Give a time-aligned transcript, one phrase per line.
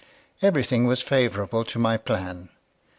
[0.41, 2.49] Everything was favorable to my plan.